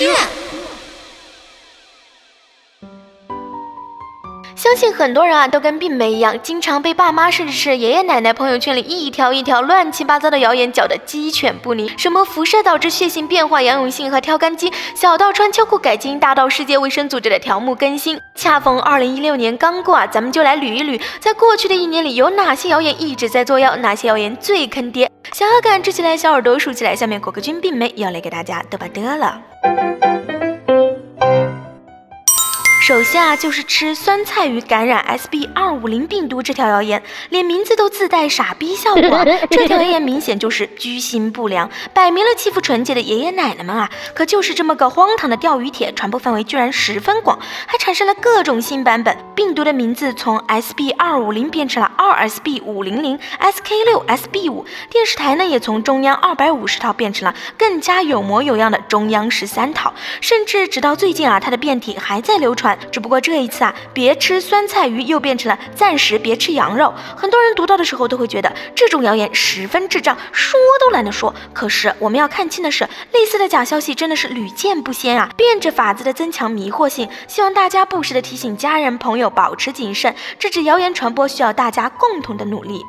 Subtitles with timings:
[0.00, 0.39] 相
[4.80, 11.86] 信很多人啊都跟病梅一样，经常被爸妈甚至是爷爷奶奶朋友圈里一条一条乱七八糟的谣言搅得鸡犬不宁。
[11.98, 18.18] 什么辐射导致血型变化、杨永信和挑干机，小到穿秋裤改基因，大到世界卫生组织的条目更新。
[18.34, 25.10] 恰逢二零一六年刚过啊，咱们就来捋一捋，在过去的一年里有哪些谣言一直在作妖，哪些谣言最坑爹。
[25.34, 29.99] 想要感知起来，小耳朵竖起来，下面果壳君病梅要来给大家嘚吧嘚了。
[32.90, 39.24] 首先啊，就是吃酸菜鱼感染 SB 二五零病毒这条谣言，连名字都自带傻逼效果。
[39.48, 43.88] 这条谣言明显就是居心不良，摆明了欺负纯洁的爷爷奶奶们啊！
[44.12, 49.16] 可就是这么个荒唐的钓鱼帖，传播范围居然十分广，还产生了各种新版本。
[49.36, 62.76] 病毒的名字从 SB 二五零变成了二 SB 五零零 SK 六 SB 五，电视台呢也从中央二百五十套变成了更加有模有样的中央十三套，甚至直到最近啊，它的变体还在流传。
[62.90, 66.92] 只不过这一次啊，别吃酸菜鱼又变成了暂时别吃羊肉。
[67.16, 71.34] 很多人读到的时候都会觉得这种谣言十分智障，说都懒得说。
[71.52, 77.08] 可是我们要看清的是，类似的假消息真的是屡见不鲜啊，变着法子的增强迷惑性。
[77.28, 82.82] 希望大家不时的提醒家人朋友保持谨慎，制止谣言传播需要大家共同的努力。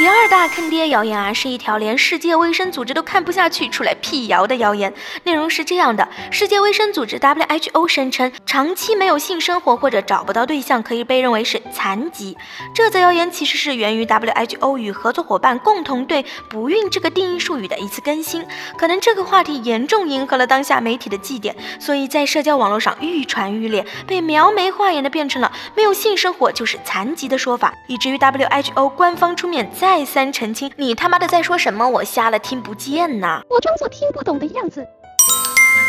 [0.00, 4.90] 第二大坑爹谣言啊，是一条连世界卫生组织都看不下去出来辟谣的谣言。
[5.24, 12.34] 内容是这样的：世界卫生组织 WHO 声称，长期没有性生活或者找不到对象可以被认为是残疾。
[12.74, 18.42] 这则谣言其实是源于 WHO 与合作伙伴共同对“不孕”这个定义术语的一次更新。
[18.78, 29.89] 可能这个话题严重迎合了当下媒体的祭点，所以在社交网络上愈传愈烈，被描眉画眼的变成了没有性生活就是残疾的说法，以至于 WHO 官方出面再。
[29.92, 31.88] 再三澄清，你他妈的在说什么？
[31.88, 33.42] 我瞎了，听不见呐！
[33.48, 34.86] 我装作听不懂的样子。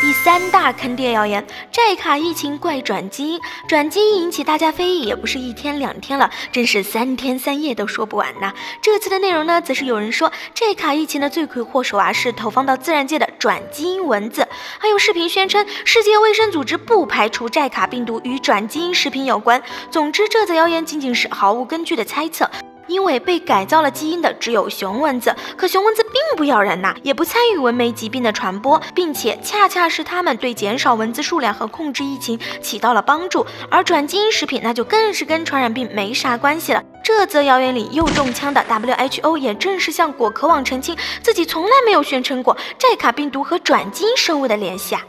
[0.02, 8.52] 第三大坑爹谣言：寨卡疫情怪转基因，转基因引起大家非议也不是一天两天了，真是三天三夜都说不完呐。
[8.82, 14.48] 这次的内容呢，则是有人说寨卡疫情的罪魁祸首啊是投放到自然界的转基因蚊子，
[14.80, 19.62] 还有视频宣称世界卫生组织不排除寨卡病毒与转基因食品有关。
[19.92, 22.50] 总之，这则谣言仅仅是毫无根据的猜测。
[22.92, 33.46] 因为被改造了基因的只有雄蚊子，可雄蚊子并不咬人呐，也不参与蚊媒疾病的传播，并且恰恰是它们对减少蚊子数量和控制疫情起到了帮助。
[33.70, 36.84] 而转基因食品那就更是跟传染病没啥关系了。
[37.04, 45.02] 这则谣言里又中枪的 WHO 也正是向果壳网澄清，自己从来没有宣称过寨卡病毒和转基因生物的联系啊。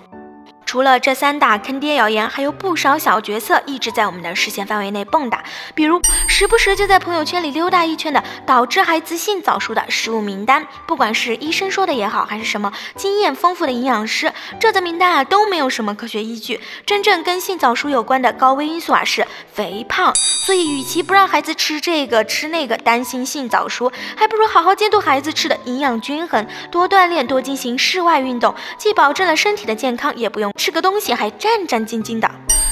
[0.73, 5.39] 除了这三大坑爹谣言，还有不少小角色一直在我们的视线范围内蹦跶，
[5.75, 16.59] 比如时不时就在朋友圈里溜达一圈的导致孩子性早熟的食物名单，不管是医生说的也好，还是什么经验丰富的营养师，这则名单啊都没有什么科学依据。
[16.87, 20.15] 真正跟性早熟有关的高危因素啊是肥胖，
[20.47, 30.51] 所以与其不让孩子吃这个吃那个，担心性早熟，还不如好好监督孩子吃的营养均衡，多锻炼，多进行室外运动，既保证了身体的健康，也不用。
[30.63, 32.31] 吃个东西还战战兢兢的，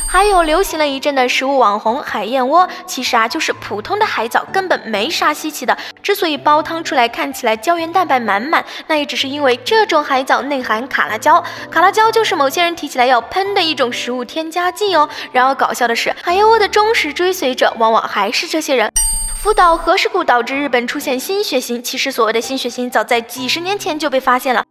[0.09, 5.77] 还有流行了一阵的食物网红海燕窝，其实啊就是普通的海藻，根本没啥稀奇的。
[6.01, 15.09] 之所以煲汤出来看起来胶原蛋白满满，那也只是因为这种海藻内含卡拉胶，卡拉胶就是某些人提起来要喷的一种食物添加剂哦。
[15.33, 18.89] 然而搞笑的是，海燕窝的忠实追随者往往还是这些人。
[19.35, 24.63] 福岛核事故导致日本出现新血型，其实所谓的新血型早在几十年前就被发现了。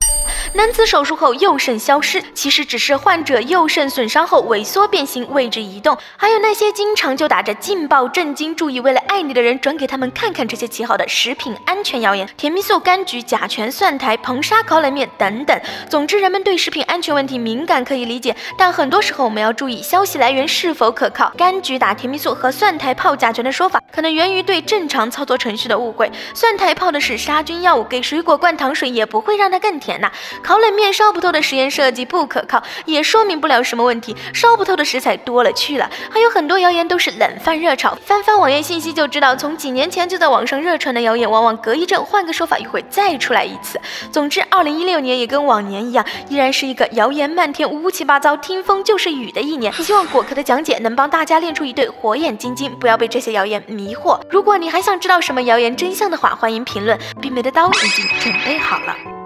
[0.55, 5.97] 男子手术后右肾消失，其实只是患者右肾损伤后萎缩变形，位置移动。
[6.17, 15.59] 还有那些经常就打着劲爆、震惊、注意、为了爱你的人转给他们看看这些奇好的食品安全谣言，甜蜜素、柑橘、甲醛、蒜苔、硼砂烤冷面等等。
[15.89, 21.31] 总之，人们对食品安全问题敏感可以理解，但很多时候我们要注意消息来源是否可靠。
[21.37, 24.59] 柑橘打甜蜜素和蒜苔泡甲醛的说法，可能源于对。
[24.69, 30.11] 正常操作程序的误会，蒜苔泡的是杀菌药物，给水果灌糖水也不会让它更甜呐。
[30.43, 34.15] 烤冷面烧不透的实验设计不可靠，也说明不了什么问题。
[34.33, 37.95] 烧不透的食材多了去了，还有很多谣言都是冷饭热炒。
[38.05, 43.79] 翻翻网页信息就知道，从几年前就在网上热传的谣言，往往隔一阵换个说法又会再出来一次。
[44.11, 49.71] 总之，二零一六年也跟往年一样，依然是一个谣言漫天、乌七八糟、听风就是雨的一年。
[49.73, 54.19] 希望果壳的讲解能帮大家练出一对火眼金睛，不要被这些谣言迷惑。
[54.29, 56.97] 如果你还想知道什么谣言真相的话，欢迎评论。
[57.21, 59.18] 冰梅的刀已经准备好了。